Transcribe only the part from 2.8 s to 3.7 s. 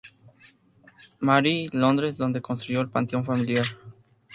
el panteón familiar.